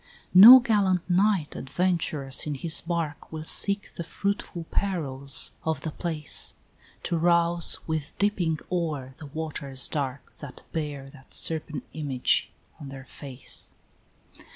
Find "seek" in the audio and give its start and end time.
3.43-3.93